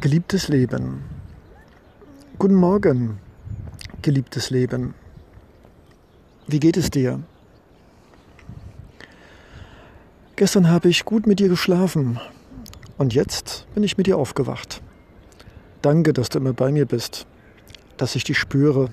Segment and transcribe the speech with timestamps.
[0.00, 1.02] Geliebtes Leben.
[2.38, 3.18] Guten Morgen,
[4.00, 4.94] geliebtes Leben.
[6.46, 7.20] Wie geht es dir?
[10.36, 12.18] Gestern habe ich gut mit dir geschlafen
[12.96, 14.80] und jetzt bin ich mit dir aufgewacht.
[15.82, 17.26] Danke, dass du immer bei mir bist,
[17.98, 18.88] dass ich dich spüre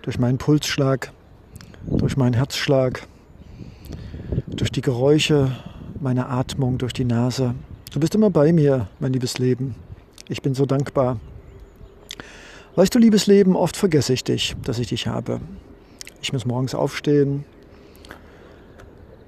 [0.00, 1.12] durch meinen Pulsschlag,
[1.86, 3.06] durch meinen Herzschlag,
[4.46, 5.54] durch die Geräusche
[6.00, 7.54] meiner Atmung, durch die Nase.
[7.92, 9.74] Du bist immer bei mir, mein liebes Leben.
[10.28, 11.20] Ich bin so dankbar.
[12.76, 15.40] Weißt du, liebes Leben, oft vergesse ich dich, dass ich dich habe.
[16.22, 17.44] Ich muss morgens aufstehen,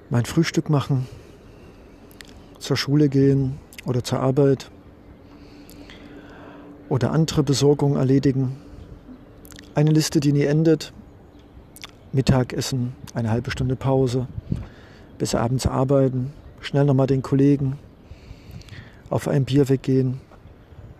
[0.09, 1.07] mein Frühstück machen,
[2.59, 4.71] zur Schule gehen oder zur Arbeit
[6.89, 8.57] oder andere Besorgungen erledigen.
[9.75, 10.95] Eine Liste, die nie endet.
[12.13, 14.29] Mittagessen, eine halbe Stunde Pause,
[15.19, 17.79] bis abends arbeiten, schnell nochmal den Kollegen,
[19.11, 20.21] auf ein Bier weggehen,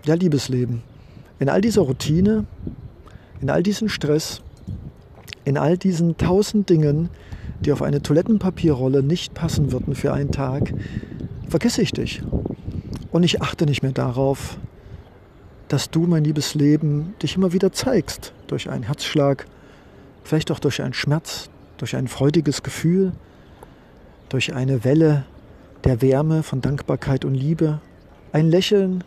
[0.07, 0.83] ja, Liebesleben.
[1.39, 2.47] In all dieser Routine,
[3.41, 4.43] in all diesem Stress,
[5.45, 7.11] in all diesen tausend Dingen,
[7.61, 10.73] die auf eine Toilettenpapierrolle nicht passen würden für einen Tag,
[11.49, 12.23] vergesse ich dich.
[13.11, 14.59] Und ich achte nicht mehr darauf,
[15.69, 18.33] dass du, mein liebes Leben, dich immer wieder zeigst.
[18.47, 19.47] Durch einen Herzschlag,
[20.23, 23.13] vielleicht auch durch einen Schmerz, durch ein freudiges Gefühl,
[24.29, 25.25] durch eine Welle
[25.85, 27.81] der Wärme von Dankbarkeit und Liebe,
[28.33, 29.03] ein Lächeln,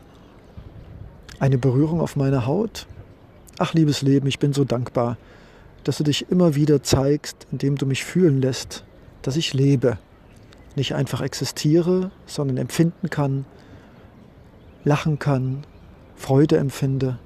[1.39, 2.85] eine Berührung auf meiner Haut.
[3.57, 5.17] Ach, liebes Leben, ich bin so dankbar,
[5.83, 8.83] dass du dich immer wieder zeigst, indem du mich fühlen lässt,
[9.21, 9.97] dass ich lebe,
[10.75, 13.45] nicht einfach existiere, sondern empfinden kann,
[14.83, 15.63] lachen kann,
[16.15, 17.17] Freude empfinde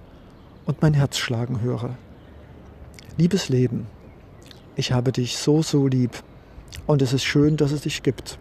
[0.66, 1.96] und mein Herz schlagen höre.
[3.18, 3.88] Liebes Leben,
[4.76, 6.12] ich habe dich so, so lieb
[6.88, 8.40] und es ist schön, dass es dich gibt.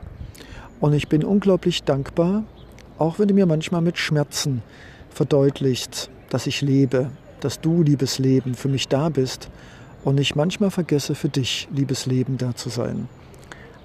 [0.80, 2.44] Und ich bin unglaublich dankbar,
[2.98, 4.62] auch wenn du mir manchmal mit Schmerzen
[5.12, 7.10] verdeutlicht, dass ich lebe,
[7.40, 9.50] dass du, liebes Leben, für mich da bist
[10.04, 13.08] und ich manchmal vergesse, für dich, liebes Leben, da zu sein.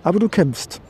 [0.03, 0.81] Aber du kämpfst.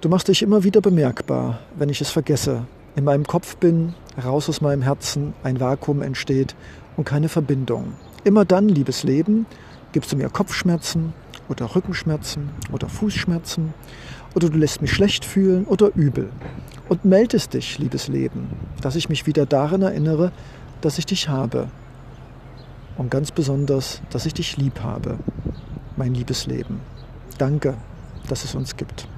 [0.00, 2.66] Du machst dich immer wieder bemerkbar, wenn ich es vergesse.
[2.96, 6.54] In meinem Kopf bin, raus aus meinem Herzen, ein Vakuum entsteht
[6.96, 7.94] und keine Verbindung.
[8.24, 9.46] Immer dann, liebes Leben,
[9.92, 11.12] gibst du mir Kopfschmerzen
[11.48, 13.74] oder Rückenschmerzen oder Fußschmerzen
[14.34, 16.30] oder du lässt mich schlecht fühlen oder übel
[16.88, 20.32] und meldest dich, liebes Leben, dass ich mich wieder daran erinnere,
[20.80, 21.68] dass ich dich habe.
[22.96, 25.18] Und ganz besonders, dass ich dich lieb habe,
[25.96, 26.80] mein liebes Leben.
[27.38, 27.76] Danke,
[28.28, 29.08] dass es uns gibt.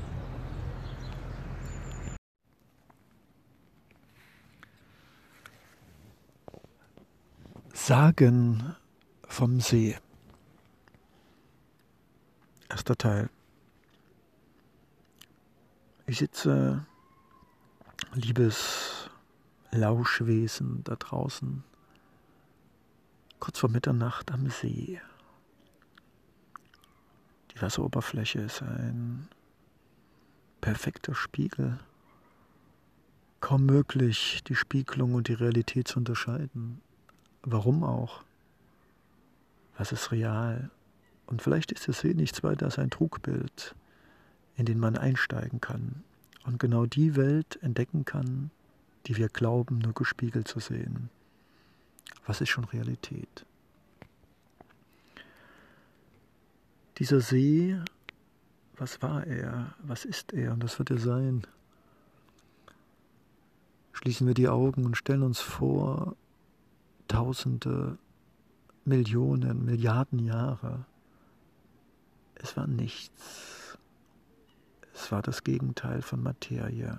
[7.72, 8.76] Sagen
[9.26, 9.96] vom See.
[12.68, 13.28] Erster Teil.
[16.06, 16.84] Ich sitze
[18.12, 19.08] liebes
[19.70, 21.62] Lauschwesen da draußen,
[23.38, 25.00] kurz vor Mitternacht am See.
[27.54, 29.28] Die Wasseroberfläche ist ein
[30.60, 31.78] perfekter Spiegel.
[33.40, 36.80] Kaum möglich, die Spiegelung und die Realität zu unterscheiden.
[37.42, 38.24] Warum auch?
[39.78, 40.70] Was ist real?
[41.26, 43.74] Und vielleicht ist der See nichts weiter als ein Trugbild,
[44.56, 46.02] in den man einsteigen kann
[46.44, 48.50] und genau die Welt entdecken kann,
[49.06, 51.10] die wir glauben, nur gespiegelt zu sehen.
[52.26, 53.44] Was ist schon Realität?
[56.98, 57.76] Dieser See,
[58.76, 59.74] was war er?
[59.82, 60.52] Was ist er?
[60.52, 61.42] Und was wird er sein?
[63.92, 66.16] Schließen wir die Augen und stellen uns vor,
[67.08, 67.98] Tausende,
[68.84, 70.86] Millionen, Milliarden Jahre.
[72.36, 73.51] Es war nichts
[75.12, 76.98] war das Gegenteil von Materie.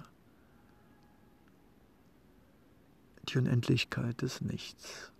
[3.27, 5.11] Die Unendlichkeit des Nichts.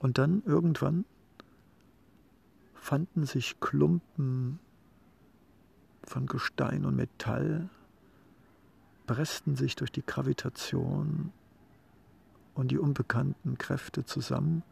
[0.00, 1.04] Und dann irgendwann
[2.74, 4.58] fanden sich Klumpen
[6.02, 7.68] von Gestein und Metall,
[9.06, 11.32] pressten sich durch die Gravitation
[12.54, 14.64] und die unbekannten Kräfte zusammen,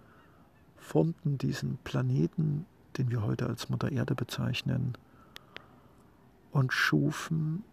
[0.77, 4.99] formten diesen Planeten, den wir heute als Mutter Erde bezeichnen,
[6.53, 7.65] und schufen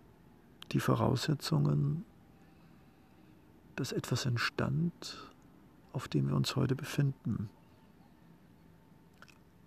[0.71, 2.05] die Voraussetzungen,
[3.75, 5.31] dass etwas entstand,
[5.93, 7.49] auf dem wir uns heute befinden.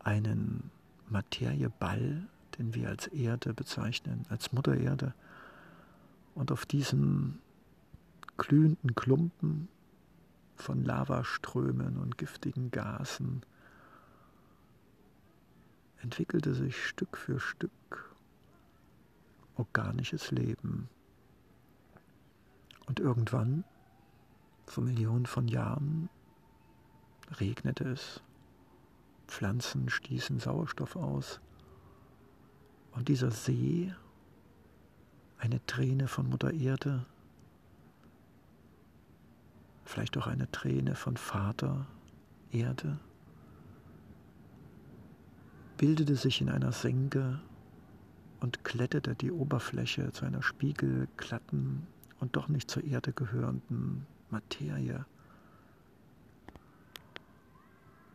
[0.01, 0.71] Einen
[1.09, 2.27] Materieball,
[2.59, 5.15] den wir als Erde bezeichnen, als Mutter Erde.
[6.35, 7.39] Und auf diesem
[8.37, 9.69] glühenden Klumpen
[10.57, 13.43] von Lavaströmen und giftigen Gasen
[16.01, 18.08] entwickelte sich Stück für Stück
[19.59, 20.89] organisches Leben.
[22.87, 23.65] Und irgendwann
[24.67, 26.09] vor Millionen von Jahren
[27.39, 28.23] regnete es,
[29.27, 31.41] Pflanzen stießen Sauerstoff aus
[32.93, 33.95] und dieser See,
[35.39, 37.05] eine Träne von Mutter Erde,
[39.85, 41.87] vielleicht auch eine Träne von Vater
[42.51, 42.99] Erde,
[45.77, 47.41] bildete sich in einer Senke
[48.40, 51.87] und kletterte die Oberfläche zu einer spiegelglatten
[52.20, 55.05] und doch nicht zur Erde gehörenden Materie.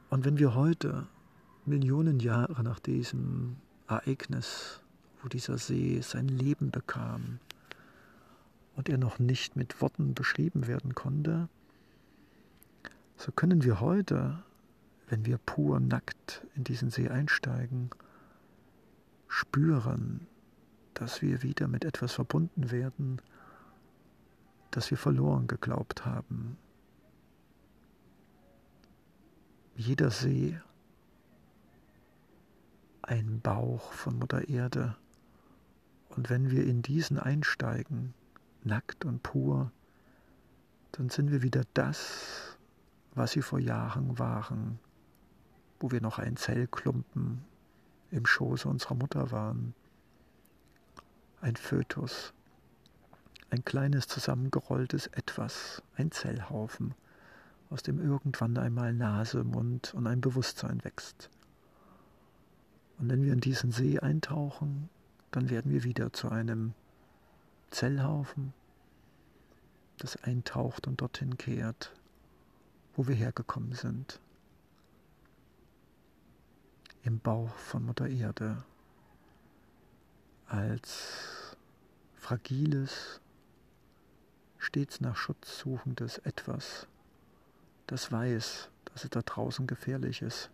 [0.09, 1.07] Und wenn wir heute,
[1.65, 3.55] Millionen Jahre nach diesem
[3.87, 4.81] Ereignis,
[5.21, 7.39] wo dieser See sein Leben bekam
[8.75, 11.47] und er noch nicht mit Worten beschrieben werden konnte,
[13.15, 14.43] so können wir heute,
[15.07, 17.89] wenn wir pur nackt in diesen See einsteigen,
[19.33, 20.27] spüren,
[20.94, 23.19] dass wir wieder mit etwas verbunden werden,
[24.69, 26.56] das wir verloren geglaubt haben.
[29.75, 30.59] Jeder See
[33.01, 34.95] ein Bauch von Mutter Erde.
[36.09, 38.13] Und wenn wir in diesen einsteigen,
[38.63, 39.71] nackt und pur,
[40.91, 42.56] dann sind wir wieder das,
[43.15, 44.77] was sie vor Jahren waren,
[45.80, 47.44] wo wir noch ein Zellklumpen
[48.13, 49.74] im Schoße unserer Mutter waren,
[51.42, 52.33] ein Fötus,
[53.50, 56.94] ein kleines zusammengerolltes Etwas, ein Zellhaufen,
[57.69, 61.30] aus dem irgendwann einmal Nase, Mund und ein Bewusstsein wächst.
[63.00, 64.89] Und wenn wir in diesen See eintauchen,
[65.31, 66.74] dann werden wir wieder zu einem
[67.71, 68.54] Zellhaufen,
[69.98, 71.92] das eintaucht und dorthin kehrt,
[72.95, 74.19] wo wir hergekommen sind
[77.03, 78.63] im Bauch von Mutter Erde
[80.47, 81.57] als
[82.15, 83.19] fragiles,
[84.57, 86.88] stets nach Schutz suchendes Etwas,
[87.88, 90.50] das weiß, dass es da draußen gefährlich ist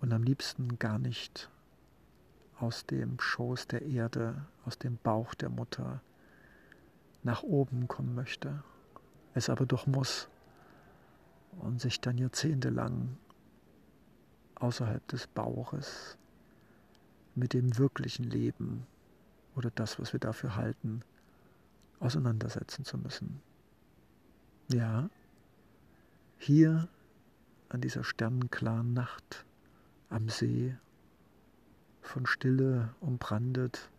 [0.00, 1.50] und am liebsten gar nicht
[2.58, 6.00] aus dem Schoß der Erde, aus dem Bauch der Mutter
[7.22, 8.62] nach oben kommen möchte,
[9.34, 10.28] es aber doch muss
[11.58, 13.16] und sich dann jahrzehntelang
[14.60, 16.16] außerhalb des Bauches
[17.34, 18.86] mit dem wirklichen Leben
[19.56, 21.02] oder das, was wir dafür halten,
[21.98, 23.42] auseinandersetzen zu müssen.
[24.68, 25.10] Ja,
[26.38, 26.88] hier
[27.68, 29.44] an dieser sternenklaren Nacht
[30.08, 30.76] am See,
[32.00, 33.90] von Stille umbrandet,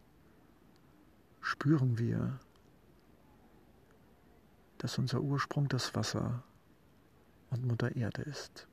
[1.40, 2.40] spüren wir,
[4.80, 6.44] dass unser Ursprung das Wasser
[7.52, 8.68] und Mutter Erde ist.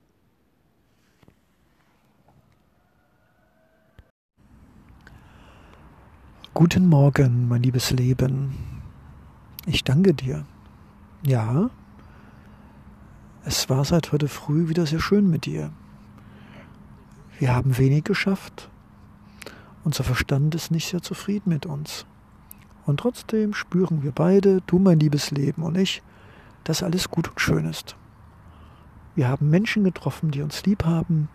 [6.58, 8.52] Guten Morgen, mein liebes Leben.
[9.64, 10.44] Ich danke dir.
[11.24, 11.70] Ja,
[13.44, 15.70] es war seit heute früh wieder sehr schön mit dir.
[17.38, 18.70] Wir haben wenig geschafft.
[19.84, 22.06] Unser Verstand ist nicht sehr zufrieden mit uns.
[22.86, 26.02] Und trotzdem spüren wir beide, du mein liebes Leben und ich,
[26.64, 27.94] dass alles gut und schön ist.
[29.14, 31.28] Wir haben Menschen getroffen, die uns lieb haben.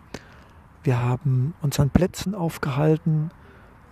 [0.82, 3.30] Wir haben uns an Plätzen aufgehalten,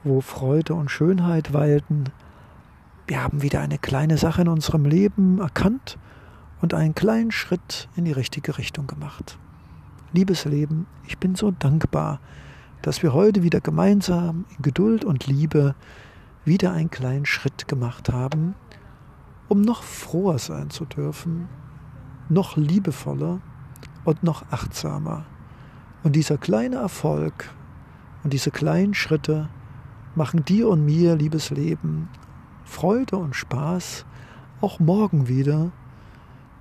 [0.04, 2.04] wo Freude und Schönheit weilten.
[3.06, 5.98] Wir haben wieder eine kleine Sache in unserem Leben erkannt
[6.60, 9.38] und einen kleinen Schritt in die richtige Richtung gemacht.
[10.12, 12.20] Liebes Leben, ich bin so dankbar,
[12.82, 15.74] dass wir heute wieder gemeinsam in Geduld und Liebe
[16.44, 18.54] wieder einen kleinen Schritt gemacht haben,
[19.48, 21.48] um noch froher sein zu dürfen,
[22.28, 23.40] noch liebevoller
[24.04, 25.24] und noch achtsamer.
[26.02, 27.50] Und dieser kleine Erfolg
[28.24, 29.48] und diese kleinen Schritte
[30.14, 32.08] machen dir und mir, liebes Leben,
[32.64, 34.04] Freude und Spaß,
[34.60, 35.72] auch morgen wieder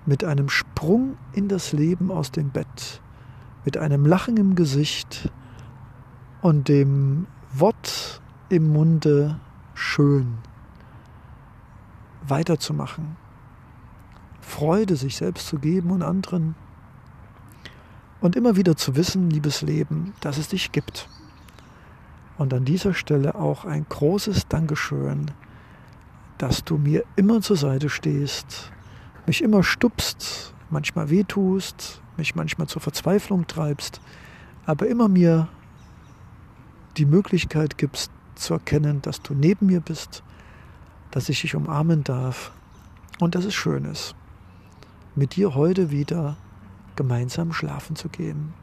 [0.05, 3.01] mit einem Sprung in das Leben aus dem Bett,
[3.65, 5.29] mit einem Lachen im Gesicht
[6.41, 9.39] und dem Wort im Munde
[9.73, 10.37] schön
[12.27, 13.15] weiterzumachen.
[14.39, 16.55] Freude sich selbst zu geben und anderen.
[18.19, 21.09] Und immer wieder zu wissen, liebes Leben, dass es dich gibt.
[22.37, 25.31] Und an dieser Stelle auch ein großes Dankeschön,
[26.37, 28.71] dass du mir immer zur Seite stehst,
[29.27, 34.01] mich immer stupst, manchmal wehtust, mich manchmal zur Verzweiflung treibst,
[34.65, 35.49] aber immer mir
[36.97, 40.23] die Möglichkeit gibst zu erkennen, dass du neben mir bist,
[41.11, 42.51] dass ich dich umarmen darf
[43.19, 44.15] und dass es schön ist,
[45.15, 46.37] mit dir heute wieder
[46.95, 48.53] gemeinsam schlafen zu gehen.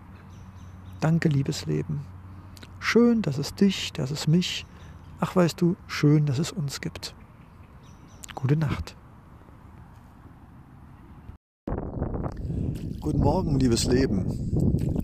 [1.01, 2.01] Danke, liebes Leben.
[2.81, 4.65] Schön, dass es dich, dass es mich,
[5.21, 7.15] ach weißt du, schön, dass es uns gibt.
[8.35, 8.97] Gute Nacht.
[13.01, 14.27] Guten Morgen, liebes Leben.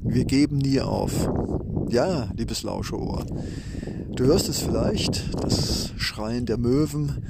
[0.03, 1.29] Wir geben nie auf.
[1.89, 3.25] Ja, liebes Lauscheohr.
[4.15, 7.25] Du hörst es vielleicht, das Schreien der Möwen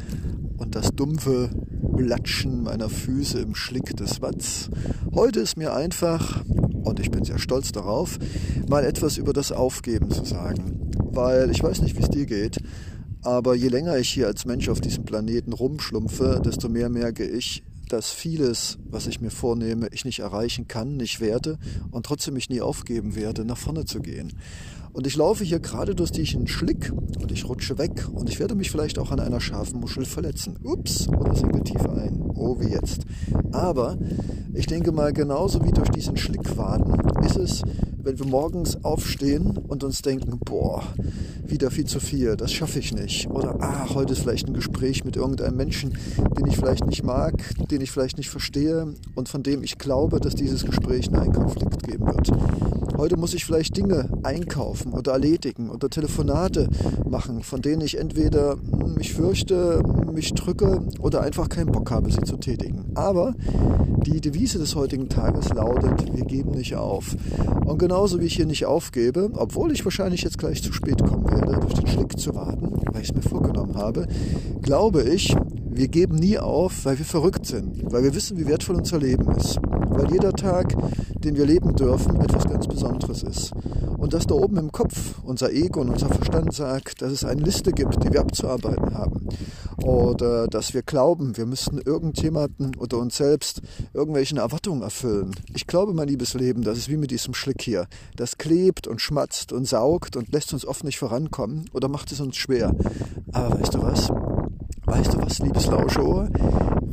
[0.58, 4.68] und das dumpfe Blatschen meiner Füße im Schlick des Watts.
[5.14, 6.44] Heute ist mir einfach,
[6.84, 8.18] und ich bin sehr stolz darauf,
[8.68, 10.90] mal etwas über das Aufgeben zu sagen.
[11.10, 12.58] Weil ich weiß nicht, wie es dir geht,
[13.22, 17.64] aber je länger ich hier als Mensch auf diesem Planeten rumschlumpfe, desto mehr merke ich,
[17.88, 21.58] dass vieles, was ich mir vornehme, ich nicht erreichen kann, nicht werde
[21.90, 24.32] und trotzdem mich nie aufgeben werde, nach vorne zu gehen.
[24.94, 28.54] Und ich laufe hier gerade durch diesen Schlick und ich rutsche weg und ich werde
[28.54, 30.56] mich vielleicht auch an einer scharfen Muschel verletzen.
[30.62, 32.22] Ups, oder sinke tief ein.
[32.36, 33.02] Oh, wie jetzt.
[33.50, 33.98] Aber
[34.54, 36.94] ich denke mal, genauso wie durch diesen Schlick waden,
[37.26, 37.62] ist es,
[38.04, 40.84] wenn wir morgens aufstehen und uns denken, boah,
[41.44, 43.28] wieder viel zu viel, das schaffe ich nicht.
[43.28, 45.98] Oder, ah, heute ist vielleicht ein Gespräch mit irgendeinem Menschen,
[46.38, 47.34] den ich vielleicht nicht mag,
[47.68, 51.82] den ich vielleicht nicht verstehe und von dem ich glaube, dass dieses Gespräch einen Konflikt
[51.82, 52.30] geben wird.
[52.96, 56.68] Heute muss ich vielleicht Dinge einkaufen oder erledigen oder Telefonate
[57.08, 58.56] machen, von denen ich entweder
[58.96, 59.82] mich fürchte,
[60.12, 62.92] mich drücke oder einfach keinen Bock habe, sie zu tätigen.
[62.94, 63.34] Aber
[64.06, 67.16] die Devise des heutigen Tages lautet, wir geben nicht auf.
[67.66, 71.28] Und genauso wie ich hier nicht aufgebe, obwohl ich wahrscheinlich jetzt gleich zu spät kommen
[71.28, 74.06] werde, durch den Schlick zu warten, weil ich es mir vorgenommen habe,
[74.62, 75.34] glaube ich,
[75.70, 79.28] wir geben nie auf, weil wir verrückt sind, weil wir wissen, wie wertvoll unser Leben
[79.32, 79.58] ist,
[79.94, 80.74] weil jeder Tag,
[81.18, 83.52] den wir leben dürfen, etwas ganz Besonderes ist.
[83.96, 87.40] Und dass da oben im Kopf unser Ego und unser Verstand sagt, dass es eine
[87.40, 89.28] Liste gibt, die wir abzuarbeiten haben.
[89.82, 95.34] Oder dass wir glauben, wir müssten irgendjemanden oder uns selbst irgendwelchen Erwartungen erfüllen.
[95.54, 97.86] Ich glaube, mein liebes Leben, das ist wie mit diesem Schlick hier.
[98.16, 102.20] Das klebt und schmatzt und saugt und lässt uns oft nicht vorankommen oder macht es
[102.20, 102.74] uns schwer.
[103.32, 104.10] Aber weißt du was?
[104.86, 106.28] Weißt du was, liebes Lauscheohr?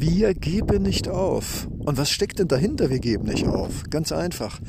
[0.01, 1.67] Wir geben nicht auf.
[1.77, 3.84] Und was steckt denn dahinter, wir geben nicht auf?
[3.91, 4.60] Ganz einfach.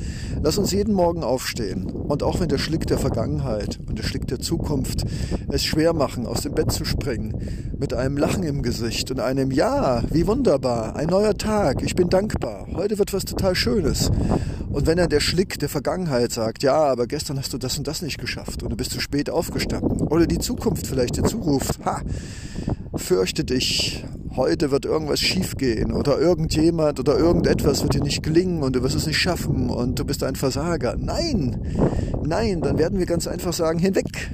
[0.43, 1.87] Lass uns jeden Morgen aufstehen.
[1.87, 5.05] Und auch wenn der Schlick der Vergangenheit und der Schlick der Zukunft
[5.49, 9.49] es schwer machen, aus dem Bett zu springen, mit einem Lachen im Gesicht und einem
[9.49, 14.11] Ja, wie wunderbar, ein neuer Tag, ich bin dankbar, heute wird was total Schönes.
[14.69, 17.87] Und wenn dann der Schlick der Vergangenheit sagt, ja, aber gestern hast du das und
[17.87, 21.83] das nicht geschafft und du bist zu spät aufgestanden, oder die Zukunft vielleicht dir zuruft,
[21.83, 22.03] ha,
[22.95, 28.75] fürchte dich, heute wird irgendwas schiefgehen oder irgendjemand oder irgendetwas wird dir nicht gelingen und
[28.75, 30.95] du wirst es nicht schaffen und du bist ein Versager.
[30.97, 31.61] Nein,
[32.25, 34.31] nein, dann werden wir ganz einfach sagen, hinweg.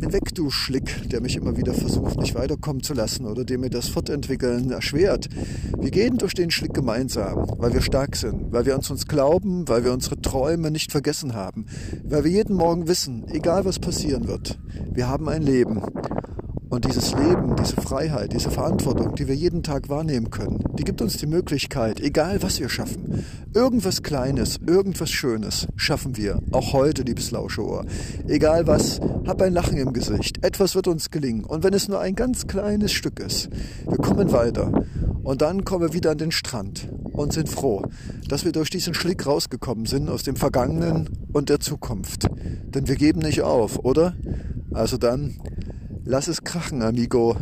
[0.00, 3.70] Hinweg, du Schlick, der mich immer wieder versucht, nicht weiterkommen zu lassen oder dem mir
[3.70, 5.28] das Fortentwickeln erschwert.
[5.78, 9.68] Wir gehen durch den Schlick gemeinsam, weil wir stark sind, weil wir uns uns glauben,
[9.68, 11.66] weil wir unsere Träume nicht vergessen haben,
[12.04, 14.58] weil wir jeden Morgen wissen, egal was passieren wird,
[14.92, 15.82] wir haben ein Leben
[16.72, 21.02] und dieses Leben, diese Freiheit, diese Verantwortung, die wir jeden Tag wahrnehmen können, die gibt
[21.02, 27.02] uns die Möglichkeit, egal was wir schaffen, irgendwas Kleines, irgendwas Schönes schaffen wir, auch heute,
[27.02, 27.84] liebes Lauscheohr.
[28.26, 31.44] Egal was, hab ein Lachen im Gesicht, etwas wird uns gelingen.
[31.44, 33.50] Und wenn es nur ein ganz kleines Stück ist,
[33.86, 34.72] wir kommen weiter.
[35.24, 37.82] Und dann kommen wir wieder an den Strand und sind froh,
[38.28, 42.28] dass wir durch diesen Schlick rausgekommen sind aus dem Vergangenen und der Zukunft.
[42.74, 44.14] Denn wir geben nicht auf, oder?
[44.72, 45.34] Also dann,
[46.12, 47.38] Lass es krachen, amigo.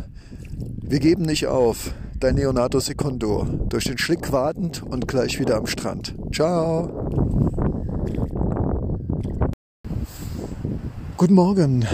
[0.81, 1.93] Wir geben nicht auf.
[2.21, 3.43] Dein Leonardo Secondo.
[3.67, 6.15] Durch den Schlick wartend und gleich wieder am Strand.
[6.33, 6.87] Ciao.
[11.17, 11.85] Guten Morgen,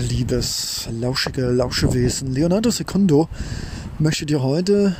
[0.00, 2.32] liebes lauschige Lauschewesen.
[2.32, 3.28] Leonardo Secondo
[4.00, 4.96] möchte dir heute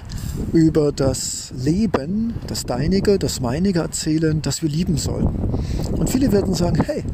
[0.53, 5.29] über das Leben, das Deinige, das Meinige erzählen, das wir lieben sollen.
[5.93, 7.05] Und viele werden sagen, hey,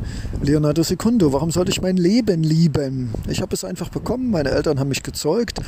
[0.43, 3.13] Leonardo Secundo, warum sollte ich mein Leben lieben?
[3.29, 5.61] Ich habe es einfach bekommen, meine Eltern haben mich gezeugt,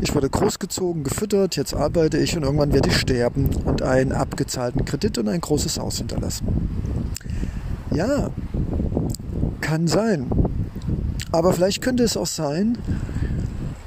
[0.00, 4.84] ich wurde großgezogen, gefüttert, jetzt arbeite ich und irgendwann werde ich sterben und einen abgezahlten
[4.84, 6.46] Kredit und ein großes Haus hinterlassen.
[7.94, 8.30] Ja,
[9.60, 10.26] kann sein.
[11.32, 12.78] Aber vielleicht könnte es auch sein,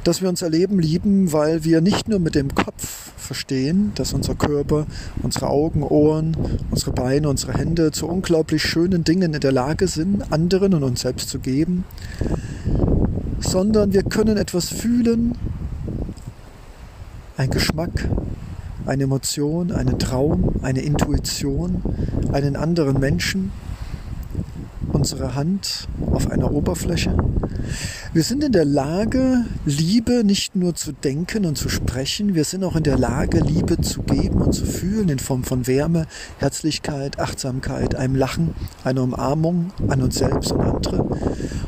[0.04, 2.99] dass wir unser Leben lieben, weil wir nicht nur mit dem Kopf
[3.30, 4.88] verstehen, dass unser Körper,
[5.22, 6.36] unsere Augen, Ohren,
[6.72, 11.02] unsere Beine, unsere Hände zu unglaublich schönen Dingen in der Lage sind, anderen und uns
[11.02, 11.84] selbst zu geben,
[13.40, 15.38] sondern wir können etwas fühlen,
[17.38, 18.10] ein Geschmack,
[18.88, 21.84] eine Emotion, einen Traum, eine Intuition,
[22.34, 23.52] einen anderen Menschen,
[24.92, 27.14] unsere Hand auf einer Oberfläche.
[28.12, 32.63] Wir sind in der Lage, Liebe nicht nur zu denken und zu sprechen, wir sind
[32.63, 36.08] auch in der Lage, Liebe zu geben und zu fühlen in Form von Wärme,
[36.39, 41.04] Herzlichkeit, Achtsamkeit, einem Lachen, einer Umarmung an uns selbst und andere.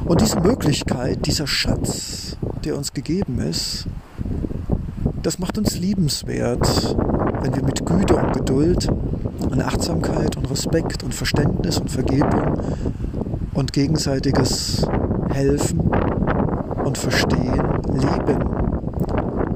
[0.06, 3.86] Und diese Möglichkeit, dieser Schatz, der uns gegeben ist,
[5.22, 6.96] das macht uns liebenswert,
[7.44, 8.90] wenn wir mit Güte und Geduld
[9.52, 12.60] an Achtsamkeit und Respekt und Verständnis und Vergebung
[13.54, 14.88] und gegenseitiges
[15.30, 16.01] Helfen
[16.92, 18.42] und Verstehen, Leben.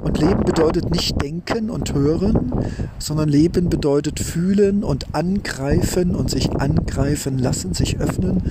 [0.03, 2.53] Und Leben bedeutet nicht denken und hören,
[2.97, 8.41] sondern Leben bedeutet fühlen und angreifen und sich angreifen lassen, sich öffnen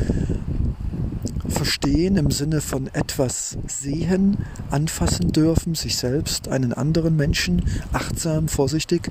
[1.48, 4.36] verstehen im Sinne von etwas sehen,
[4.70, 7.62] anfassen dürfen, sich selbst, einen anderen Menschen,
[7.92, 9.10] achtsam, vorsichtig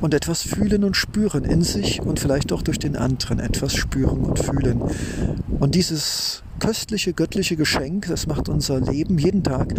[0.00, 4.24] und etwas fühlen und spüren in sich und vielleicht auch durch den anderen etwas spüren
[4.24, 4.82] und fühlen.
[5.60, 9.74] Und dieses köstliche, göttliche Geschenk, das macht unser Leben jeden Tag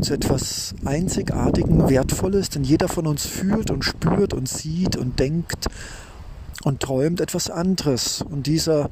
[0.00, 5.66] zu etwas Einzigartigen, Wertvolles, denn jeder von uns fühlt und spürt und sieht und denkt
[6.62, 8.22] und träumt etwas anderes.
[8.22, 8.88] Und dieser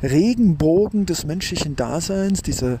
[0.00, 2.78] Regenbogen des menschlichen Daseins, diese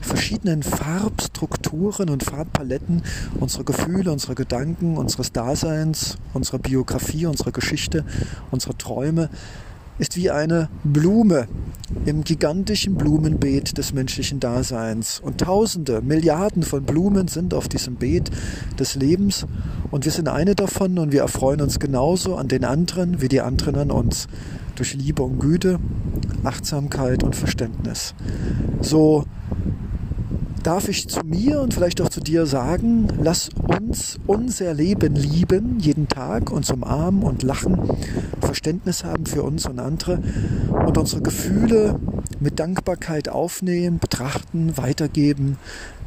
[0.00, 3.02] verschiedenen Farbstrukturen und Farbpaletten
[3.40, 8.04] unserer Gefühle, unserer Gedanken, unseres Daseins, unserer Biografie, unserer Geschichte,
[8.52, 9.30] unserer Träume,
[9.98, 11.46] ist wie eine Blume
[12.06, 15.20] im gigantischen Blumenbeet des menschlichen Daseins.
[15.20, 18.30] Und tausende, Milliarden von Blumen sind auf diesem Beet
[18.78, 19.46] des Lebens
[19.90, 23.40] und wir sind eine davon und wir erfreuen uns genauso an den anderen wie die
[23.40, 24.28] anderen an uns
[24.76, 25.78] durch Liebe und Güte,
[26.44, 28.14] Achtsamkeit und Verständnis.
[28.80, 29.24] So
[30.62, 35.80] darf ich zu mir und vielleicht auch zu dir sagen, lass uns unser Leben lieben,
[35.80, 37.78] jeden Tag, uns umarmen und lachen,
[38.40, 40.22] Verständnis haben für uns und andere
[40.86, 41.98] und unsere Gefühle
[42.40, 45.58] mit Dankbarkeit aufnehmen, betrachten, weitergeben,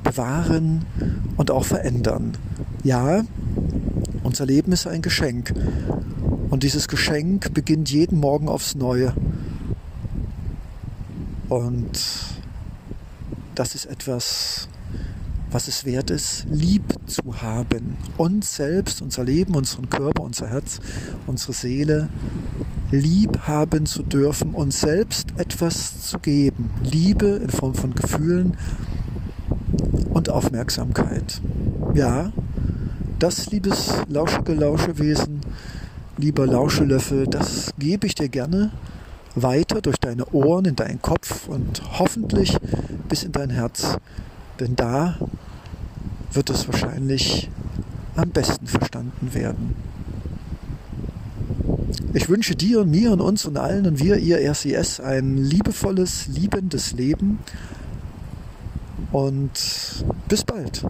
[0.03, 0.85] bewahren
[1.37, 2.33] und auch verändern.
[2.83, 3.23] Ja,
[4.23, 5.53] unser Leben ist ein Geschenk
[6.49, 9.13] und dieses Geschenk beginnt jeden Morgen aufs Neue.
[11.49, 12.34] Und
[13.55, 14.67] das ist etwas,
[15.51, 17.97] was es wert ist, lieb zu haben.
[18.17, 20.79] Uns selbst, unser Leben, unseren Körper, unser Herz,
[21.27, 22.09] unsere Seele
[22.91, 26.69] lieb haben zu dürfen, uns selbst etwas zu geben.
[26.83, 28.57] Liebe in Form von Gefühlen
[30.13, 31.41] und Aufmerksamkeit.
[31.93, 32.31] Ja,
[33.19, 35.39] das, liebes lauschige Lauschewesen,
[36.17, 38.71] lieber Lauschelöffel, das gebe ich dir gerne
[39.35, 42.57] weiter durch deine Ohren in deinen Kopf und hoffentlich
[43.07, 43.97] bis in dein Herz.
[44.59, 45.17] Denn da
[46.31, 47.49] wird es wahrscheinlich
[48.15, 49.75] am besten verstanden werden.
[52.13, 56.27] Ich wünsche dir und mir und uns und allen und wir, ihr RCS, ein liebevolles,
[56.27, 57.39] liebendes Leben
[59.11, 59.51] und
[60.29, 60.85] bis bald.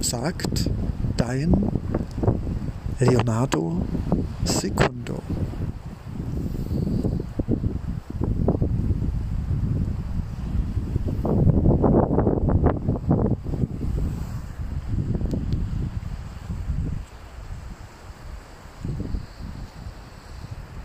[0.00, 0.70] Sagt
[1.16, 1.54] dein
[2.98, 3.82] Leonardo
[4.44, 5.20] Secundo.